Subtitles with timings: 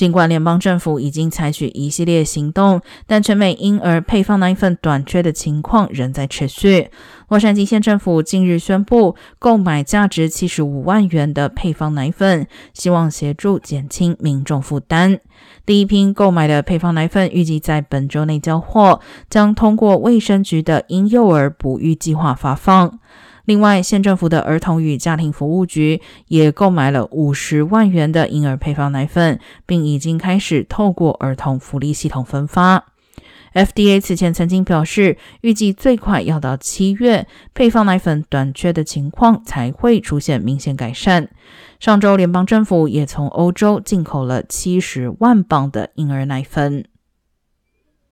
[0.00, 6.88] 尽管联邦政府已经采取一系列行动，但全美婴儿配方奶粉短缺的情况仍在持续。
[7.30, 15.20] 洛杉矶县政府近日宣布购买价值七十五万元的配方奶粉，希望协助减轻民众负担。
[15.64, 18.98] 第一批购买的配方奶粉预计在本周内交货，
[19.30, 22.98] 将通过卫生局的婴幼儿哺育计划发放。
[23.44, 32.86] 另外，县政府的儿童与家庭服务局也购买了五十万元的婴儿配方奶粉，并已经开始透过儿童福利系统分发。
[33.52, 41.28] FDA 此前曾经表示，预计最快要到七月，配方奶粉短缺的情况才会出现明显改善。
[41.78, 46.84] 上周，联邦政府也从欧洲进口了七十万磅的婴儿奶粉。